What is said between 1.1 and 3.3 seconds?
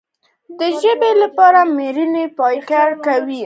لپاره مېړانه پکار ده.